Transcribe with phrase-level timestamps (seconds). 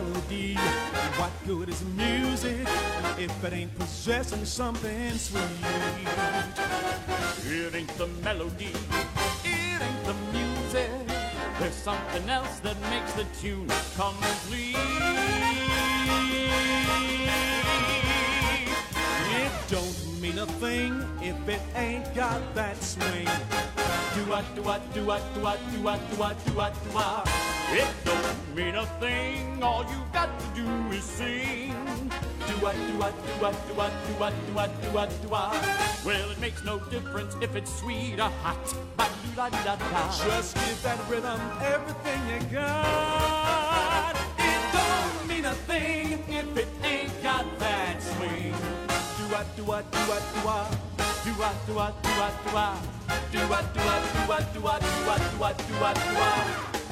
[0.00, 0.54] melody?
[1.16, 2.66] What good is music
[3.18, 5.42] if it ain't possessing something sweet?
[7.46, 8.72] It ain't the melody,
[9.44, 10.90] it ain't the music.
[11.58, 14.76] There's something else that makes the tune complete.
[19.42, 23.28] It don't mean a thing if it ain't got that swing.
[24.14, 26.90] Do what, do what, do what, do what, do what, do what, do what, do
[26.90, 27.55] what.
[27.68, 29.62] It don't mean a thing.
[29.62, 31.74] All you got to do is sing.
[32.46, 35.28] Do what, do what, do what, do what, do what, do what, do what, do
[35.28, 36.04] what.
[36.04, 38.56] Well, it makes no difference if it's sweet or hot.
[38.96, 40.12] Ba do da da da.
[40.24, 44.14] Just give that rhythm everything you got.
[44.38, 48.52] It don't mean a thing if it ain't got that swing.
[49.18, 50.70] Do what, do what, do what, do what.
[51.24, 52.78] Do what, do what, do what, do what.
[53.32, 56.14] Do what, do what, do what, do what, do what, do what, do what, do
[56.14, 56.85] what.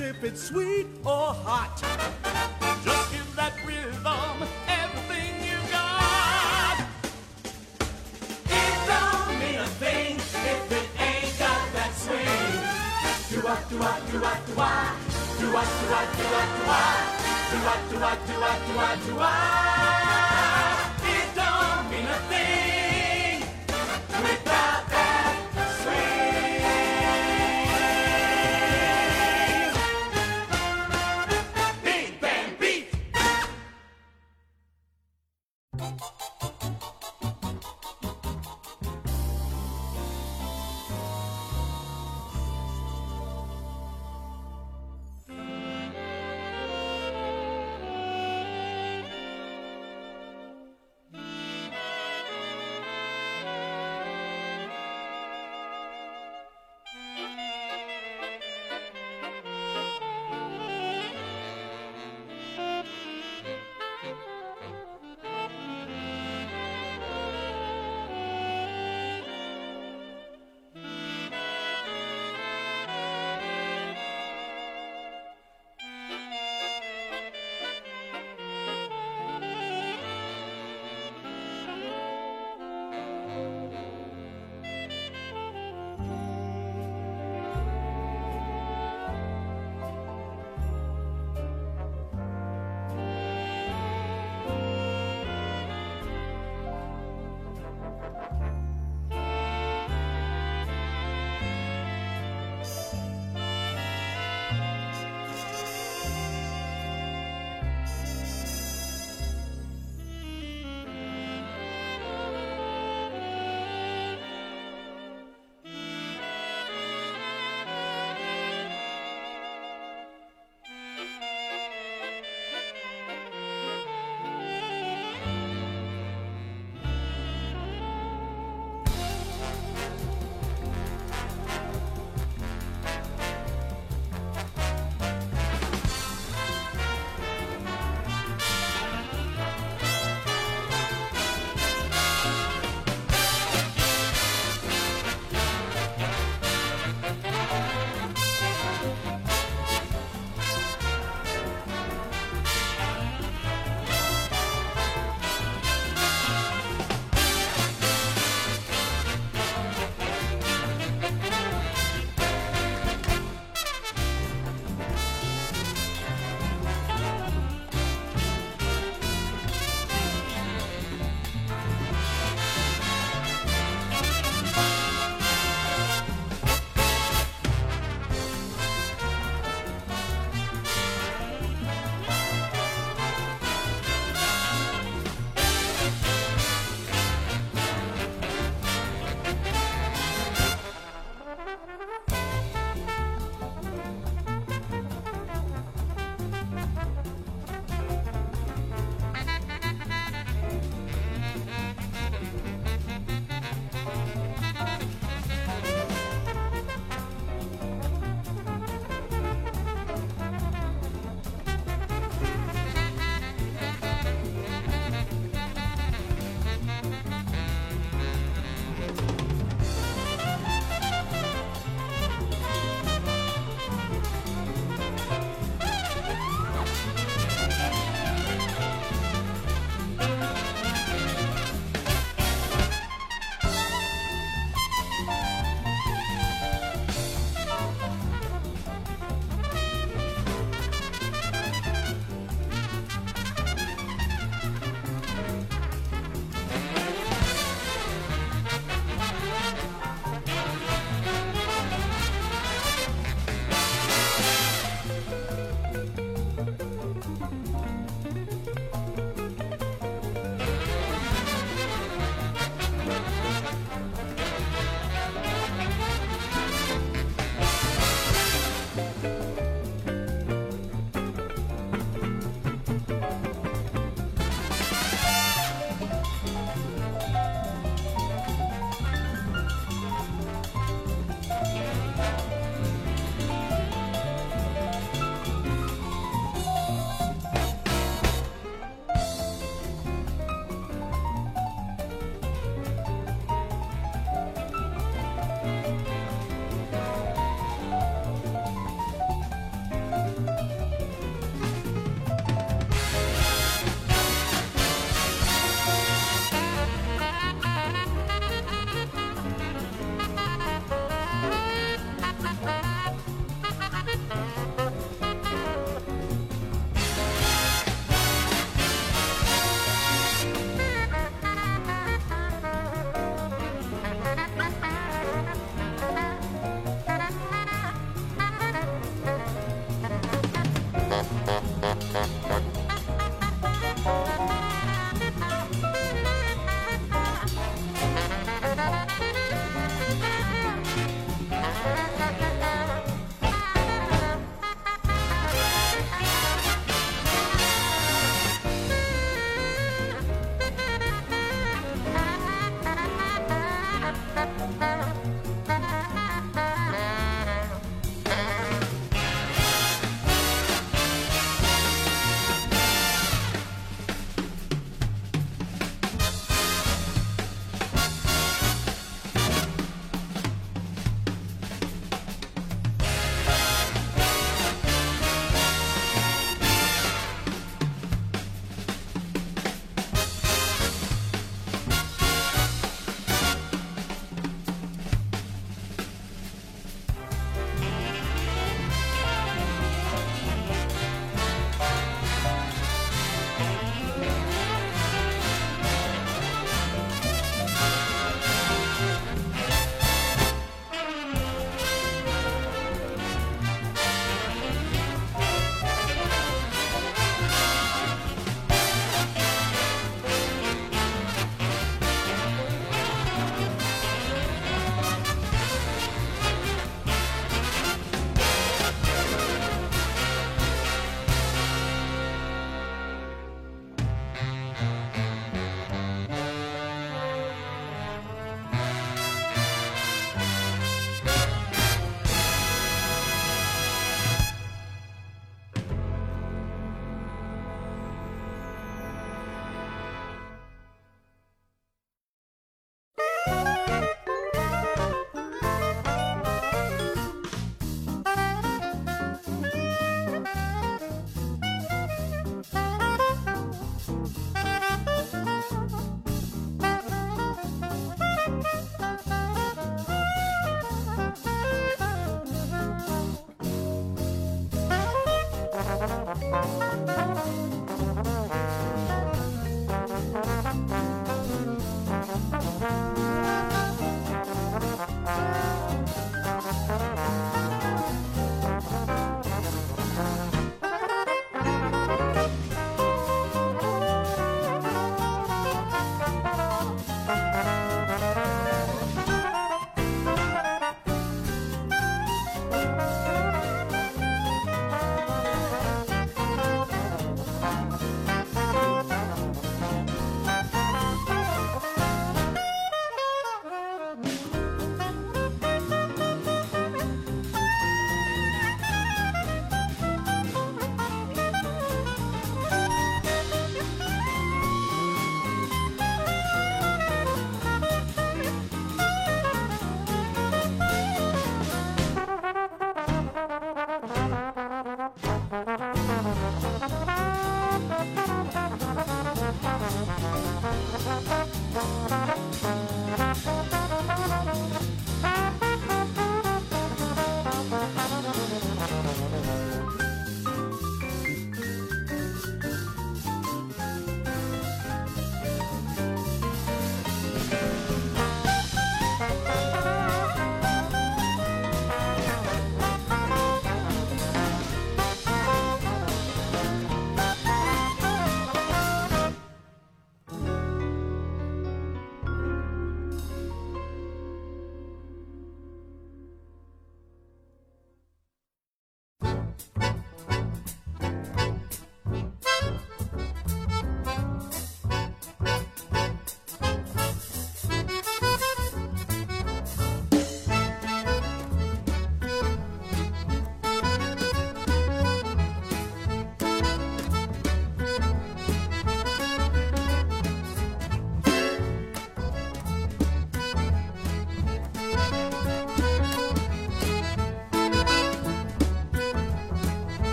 [0.00, 1.69] If it's sweet or hot.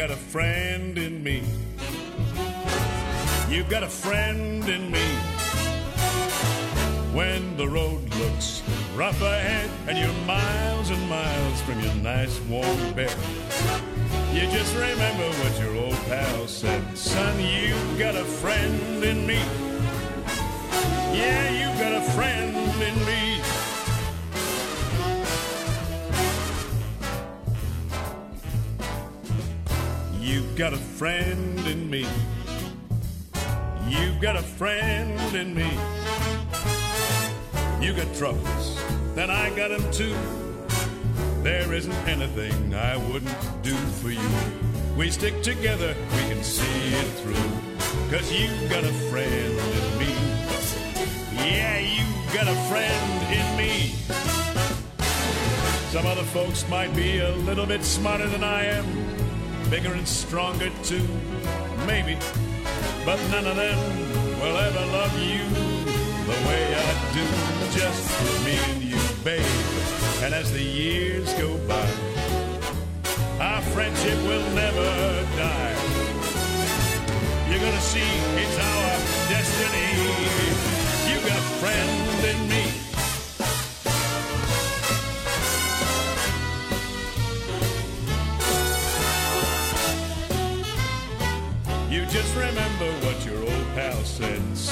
[0.00, 1.42] Got a friend in me.
[3.50, 5.06] You've got a friend in me.
[7.12, 8.62] When the road looks
[8.96, 13.14] rough ahead and you're miles and miles from your nice warm bed,
[14.32, 16.96] you just remember what your old pal said.
[16.96, 19.42] Son, you've got a friend in me.
[30.70, 32.06] Got a friend in me.
[33.88, 35.68] You've got a friend in me.
[37.84, 38.80] You got troubles,
[39.16, 40.14] then I got them too.
[41.42, 44.30] There isn't anything I wouldn't do for you.
[44.96, 48.16] We stick together, we can see it through.
[48.16, 50.14] Cause you've got a friend in me.
[51.34, 53.94] Yeah, you've got a friend in me.
[55.90, 59.19] Some other folks might be a little bit smarter than I am,
[59.70, 61.06] bigger and stronger too,
[61.86, 62.18] maybe.
[63.06, 63.78] But none of them
[64.40, 65.46] will ever love you
[66.26, 67.24] the way I do,
[67.78, 69.46] just me and you, babe.
[70.22, 71.88] And as the years go by,
[73.38, 74.90] our friendship will never
[75.36, 75.76] die.
[77.48, 78.10] You're gonna see
[78.42, 78.90] it's our
[79.30, 79.88] destiny.
[81.08, 82.69] You got a friend in me.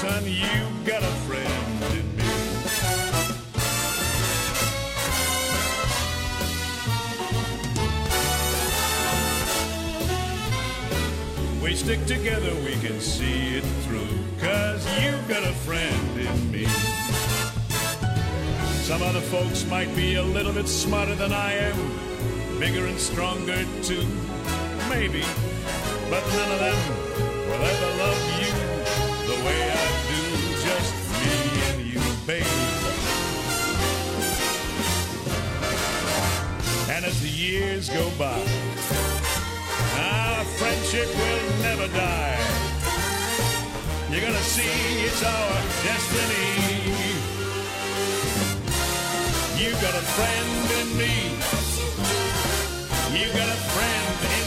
[0.00, 2.22] Son, you got a friend in me.
[11.60, 14.06] We stick together, we can see it through.
[14.40, 16.66] Cause you got a friend in me.
[18.84, 23.64] Some other folks might be a little bit smarter than I am, bigger and stronger
[23.82, 24.06] too,
[24.88, 25.24] maybe.
[26.08, 26.78] But none of them
[27.48, 28.37] will ever love you
[37.08, 38.38] as the years go by,
[39.96, 42.38] our friendship will never die.
[44.10, 45.54] You're gonna see it's our
[45.88, 46.50] destiny.
[49.56, 51.14] You got a friend in me.
[53.18, 54.37] You got a friend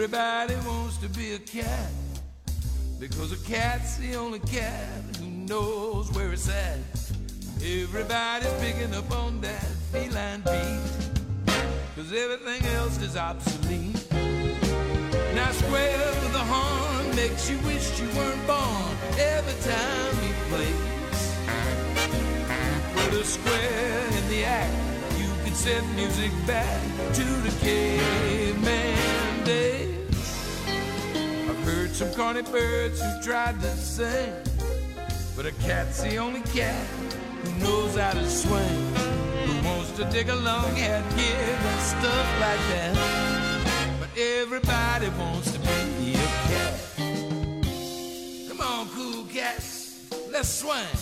[0.00, 1.90] Everybody wants to be a cat
[3.00, 6.78] because a cat's the only cat who knows where it's at.
[7.60, 11.48] Everybody's picking up on that feline beat
[11.96, 14.06] because everything else is obsolete.
[15.34, 21.34] Now square with the horn makes you wish you weren't born every time he plays.
[22.94, 26.80] Put a square in the act, you could send music back
[27.14, 28.97] to the caveman
[29.48, 30.36] days.
[31.48, 34.32] I've heard some corny birds who tried to sing,
[35.34, 36.86] but a cat's the only cat
[37.42, 38.78] who knows how to swing.
[39.46, 42.92] Who wants to dig a long hat gig and stuff like that?
[44.00, 46.74] But everybody wants to be a cat.
[48.48, 50.94] Come on, cool cats, let's swing.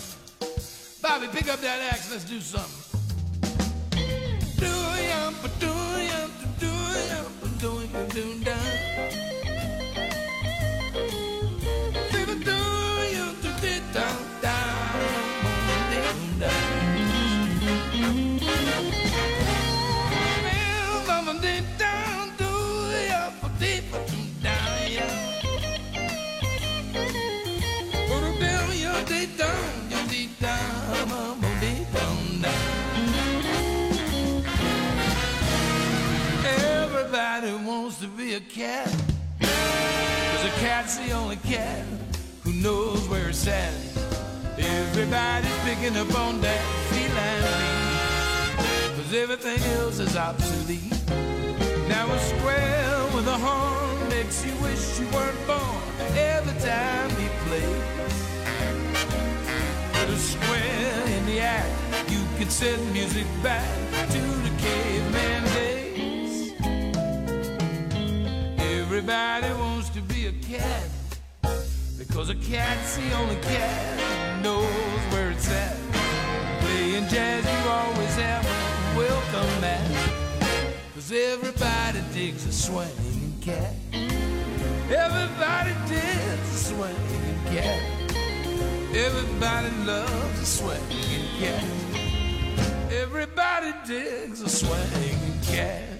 [1.02, 2.75] Bobby, pick up that axe, let's do something.
[38.26, 38.88] Be a cat.
[39.40, 41.84] Cause a cat's the only cat
[42.42, 43.72] who knows where it's at.
[44.58, 48.96] Everybody's picking up on that feline beat.
[48.96, 50.92] Cause everything else is obsolete.
[51.88, 55.82] Now a square with a horn makes you wish you weren't born
[56.16, 58.16] every time he plays.
[59.92, 63.70] Put a square in the act, you can send music back
[64.10, 65.65] to the caveman days.
[68.96, 70.88] Everybody wants to be a cat
[71.98, 74.64] because a cat's the only cat knows
[75.12, 75.76] where it's at.
[76.60, 80.32] Playing jazz, you always have a welcome mat.
[80.94, 83.74] Cause everybody digs a swinging cat.
[83.92, 87.82] Everybody digs a swinging cat.
[88.94, 91.64] Everybody loves a swinging cat.
[92.90, 95.95] Everybody digs a swinging cat.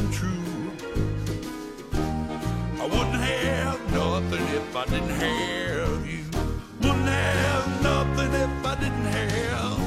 [0.00, 0.72] Come true.
[2.80, 6.24] I wouldn't have nothing if I didn't have you.
[6.80, 9.78] Wouldn't have nothing if I didn't have.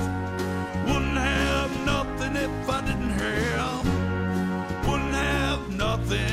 [0.87, 4.87] Wouldn't have nothing if I didn't have.
[4.87, 6.27] Wouldn't have nothing.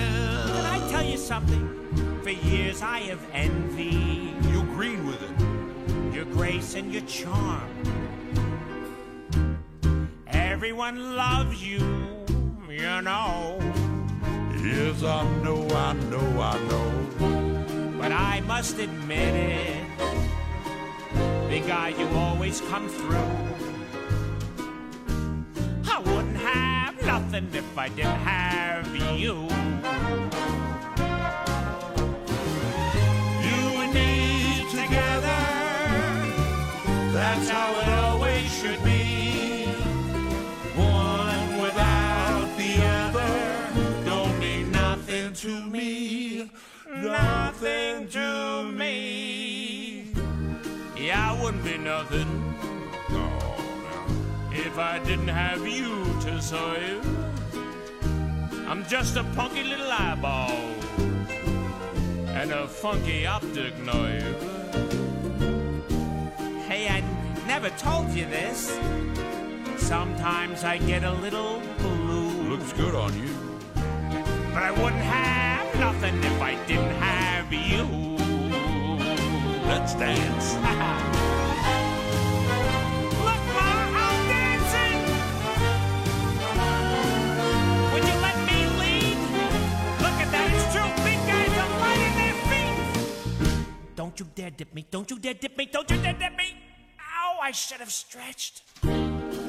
[0.57, 2.21] Can I tell you something?
[2.23, 6.15] For years I have envied You green with it.
[6.15, 7.71] your grace and your charm.
[10.27, 11.81] Everyone loves you,
[12.69, 13.70] you know.
[14.71, 17.95] Yes, I know, I know, I know.
[17.99, 19.85] But I must admit it,
[21.49, 23.17] big guy, you always come through.
[25.91, 29.33] I wouldn't have nothing if I didn't have you.
[29.33, 29.60] You
[47.61, 50.07] Nothing to me.
[50.97, 52.55] Yeah, I wouldn't be nothing.
[54.51, 57.05] If I didn't have you to serve,
[58.67, 60.57] I'm just a punky little eyeball
[62.29, 64.41] and a funky optic nerve.
[66.67, 67.03] Hey, I
[67.47, 68.79] never told you this.
[69.77, 72.31] Sometimes I get a little blue.
[72.49, 73.35] Looks good on you.
[74.55, 77.85] But I wouldn't have nothing if I didn't have be you.
[79.67, 80.55] Let's dance.
[83.27, 83.71] Look, Ma,
[84.05, 85.01] I'm dancing.
[87.93, 89.19] Would you let me lead?
[89.99, 90.91] Look at that, it's true.
[91.05, 91.71] Big guys are
[92.21, 92.77] their feet.
[93.97, 94.87] Don't you dare dip me.
[94.89, 95.67] Don't you dare dip me.
[95.67, 96.55] Don't you dare dip me.
[97.01, 98.63] Ow, I should have stretched.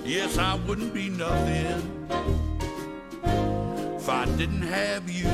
[0.03, 2.07] Yes, I wouldn't be nothing
[3.95, 5.27] if I didn't have you.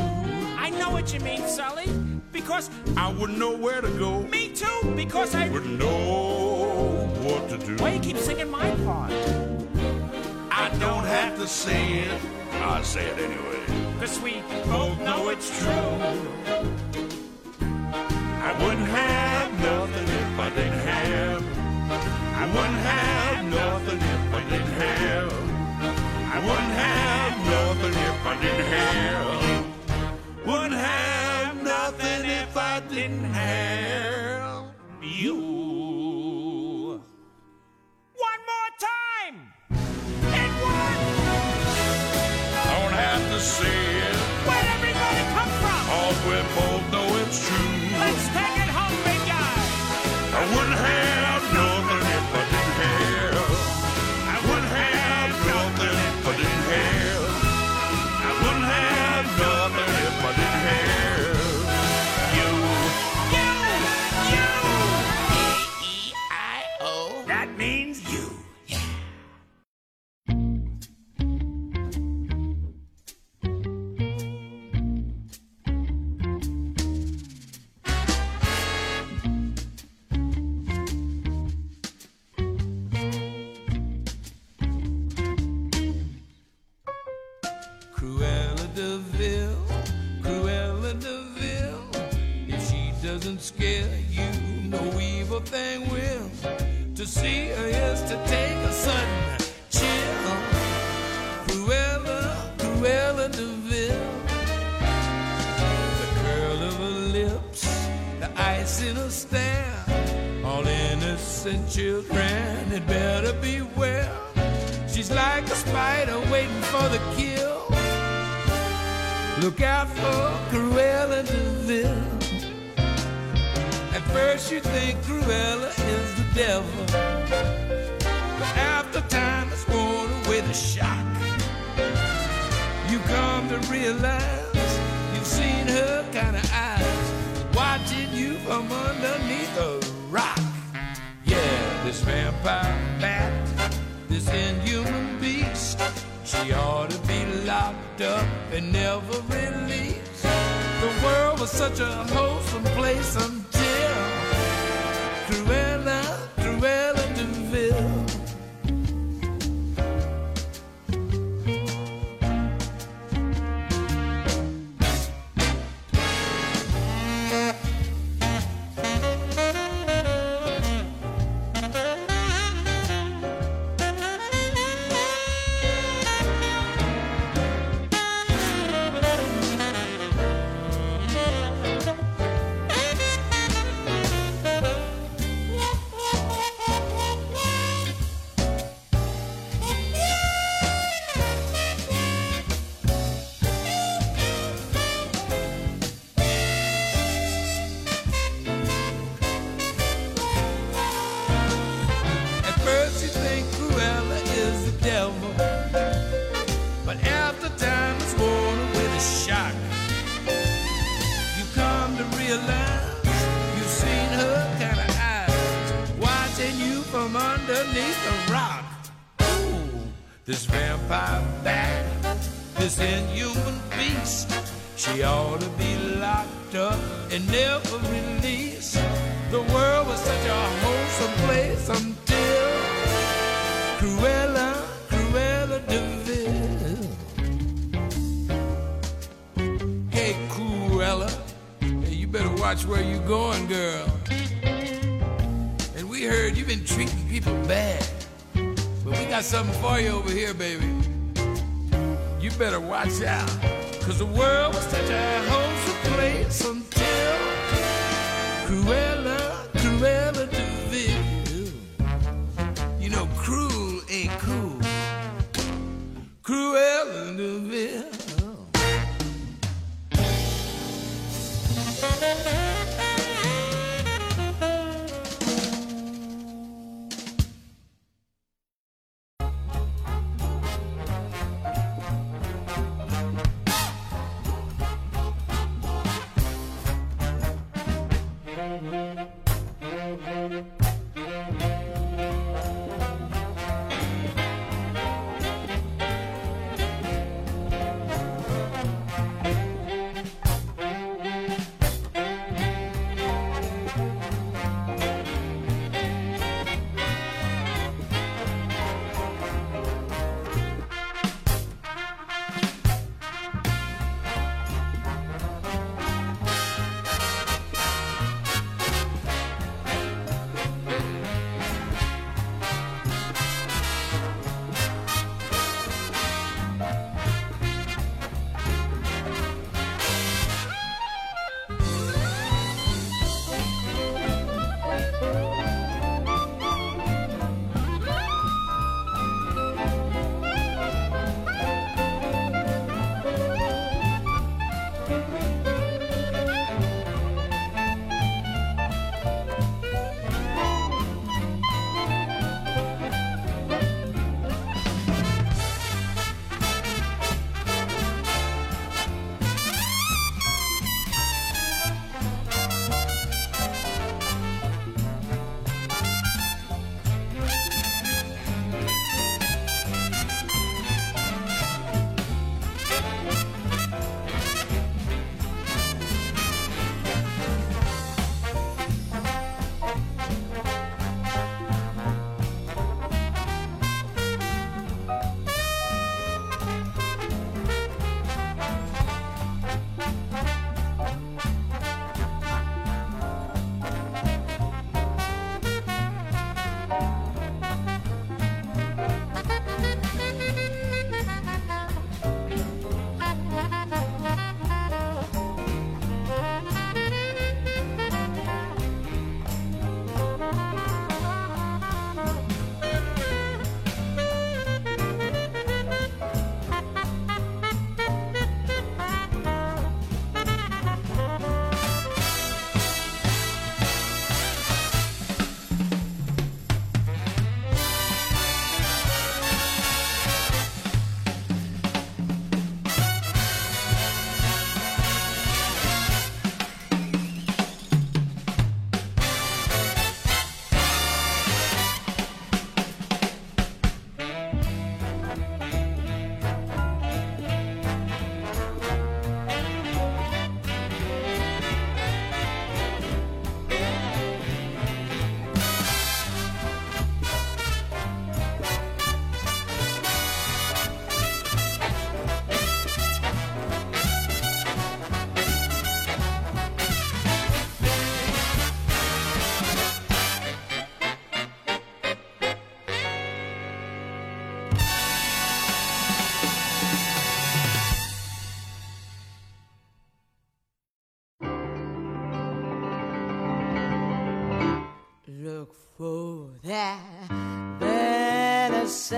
[0.59, 2.06] I know what you mean, Sully
[2.37, 4.21] because I wouldn't know where to go.
[4.21, 7.75] Me too, because I wouldn't know what to do.
[7.81, 9.11] Why you keep singing my part?
[10.51, 12.21] I don't have to say it.
[12.53, 13.61] I say it anyway.
[13.93, 15.93] Because we both know it's true.
[18.49, 21.41] I wouldn't have nothing if I didn't have.
[22.41, 25.33] I wouldn't have nothing if I didn't have.
[26.35, 29.65] I wouldn't have nothing if I didn't have.
[30.45, 31.26] Wouldn't have
[32.79, 34.71] didn't have
[35.01, 35.56] you.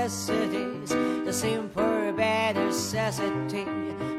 [0.10, 3.66] The simple bare necessity.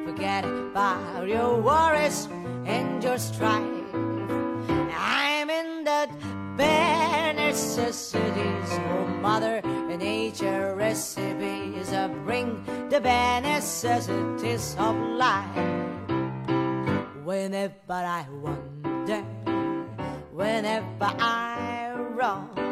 [0.06, 2.28] Forget about your worries
[2.64, 3.94] and your strife.
[4.96, 6.10] I'm in that
[6.56, 9.60] bare necessities, oh mother
[9.98, 11.90] nature recipes.
[12.24, 15.56] Bring the bare necessities of life.
[17.24, 19.22] Whenever I wonder,
[20.32, 22.69] whenever I roam,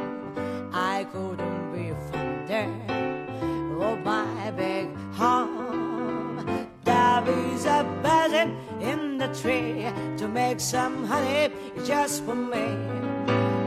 [9.35, 11.53] tree to make some honey
[11.85, 12.77] just for me.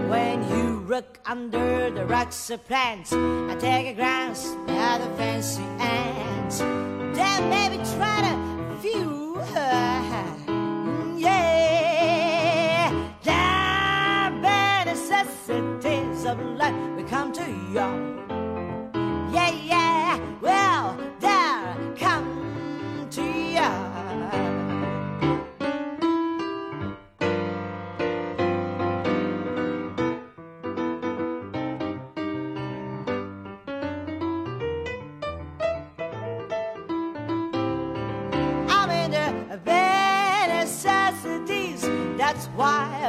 [0.09, 5.64] When you look under the rocks of plants, I take a glance at the fancy
[5.80, 6.59] ants.
[6.59, 8.36] Then maybe try to
[8.82, 10.26] view her.
[11.18, 12.91] Yeah,
[13.24, 18.11] the bare necessities of life we come to you.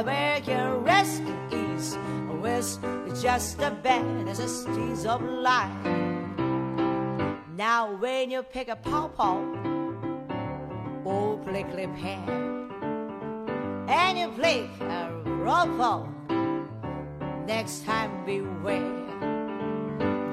[0.03, 1.97] American rest and ease
[2.41, 2.77] with
[3.21, 3.69] just the
[4.25, 5.71] necessities of life.
[7.55, 9.39] Now, when you pick a pawpaw
[11.05, 12.19] or prickly pear,
[13.87, 16.09] and you pick a rope,
[17.47, 18.81] next time beware.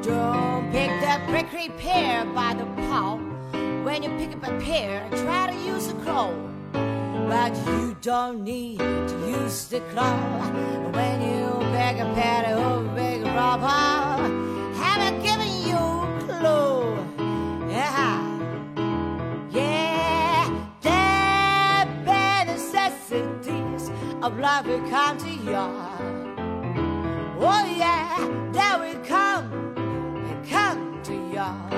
[0.02, 3.18] Don't pick that prickly pear by the paw.
[3.84, 6.49] When you pick up a pear, try to use a claw.
[7.30, 10.18] But you don't need to use the claw.
[10.90, 14.26] When you beg a pear or oh, big rubber,
[14.74, 16.96] haven't given you a clue.
[17.70, 18.18] Yeah.
[19.52, 20.48] Yeah,
[20.82, 25.64] the bare necessities of life will come to you.
[27.38, 28.18] Oh yeah,
[28.50, 29.46] there will come,
[30.24, 31.69] we come to you.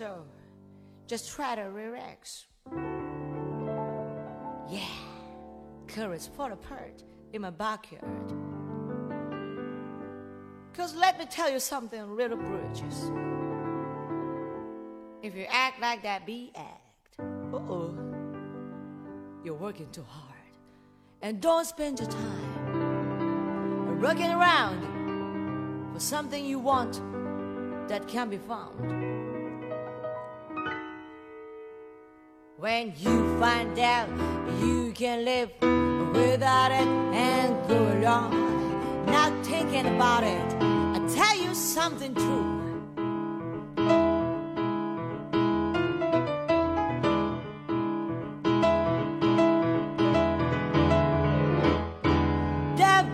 [0.00, 0.24] So,
[1.06, 2.46] just try to relax.
[4.70, 4.80] Yeah,
[5.88, 8.32] currents fall apart in my backyard.
[10.72, 13.10] Cause let me tell you something, little bridges.
[15.22, 17.18] If you act like that bee act,
[17.52, 17.94] uh oh,
[19.44, 20.54] you're working too hard.
[21.20, 27.02] And don't spend your time looking around for something you want
[27.90, 29.19] that can be found.
[32.60, 34.06] When you find out
[34.60, 35.48] you can live
[36.12, 36.86] without it
[37.16, 42.58] and go along, not thinking about it, I tell you something true.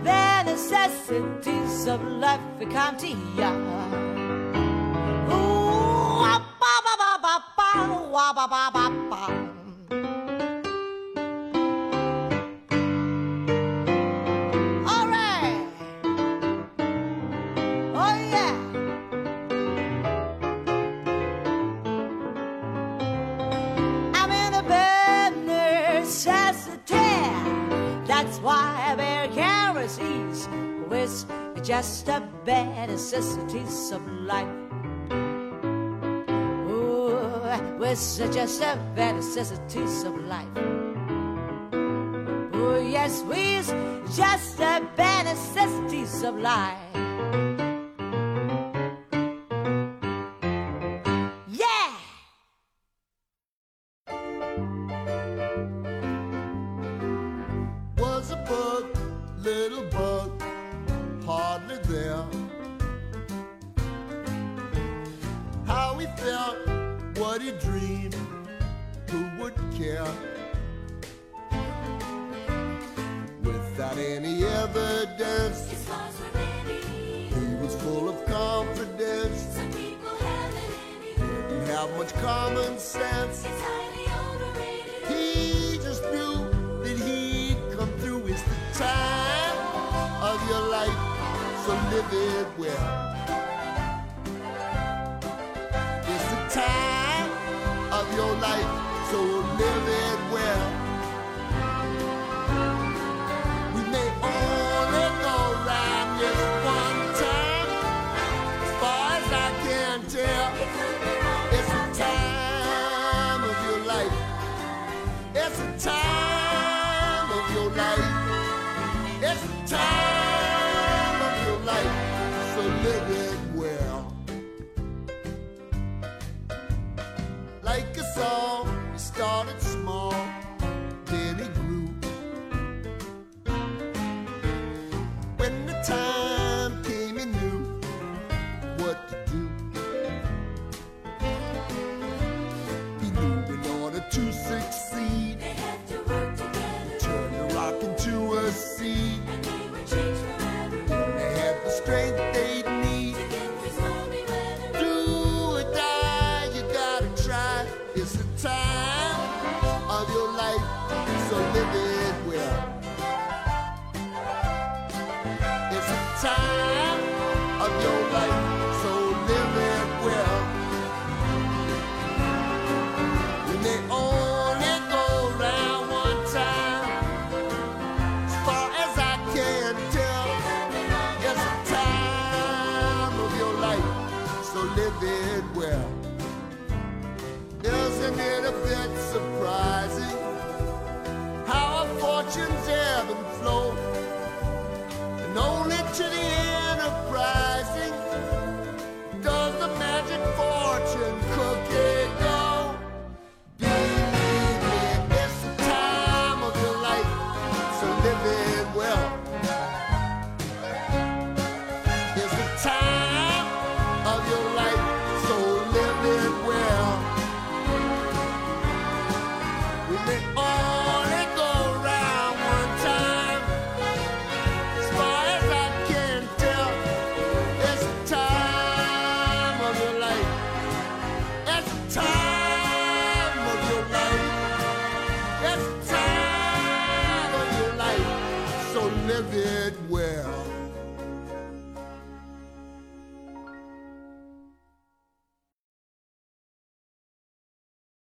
[0.03, 3.46] The necessities of life come to you.
[28.41, 31.25] Why bear kerosene with
[31.63, 34.47] just the bare necessities of life.
[36.69, 37.99] Ooh, with
[38.33, 40.47] just the bare necessities of life.
[42.53, 43.67] Oh, yes, with
[44.15, 46.86] just the bare necessities of life.